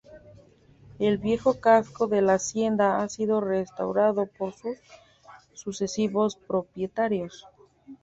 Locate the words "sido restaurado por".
3.07-4.55